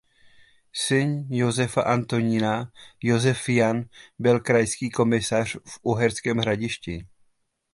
Syn 0.83 1.11
Josefa 1.29 1.81
Antonína 1.83 2.71
Josef 3.01 3.49
Jan 3.49 3.83
byl 4.19 4.39
krajský 4.39 4.89
komisař 4.91 5.55
v 5.55 5.79
Uherském 5.83 6.37
Hradišti. 6.37 7.07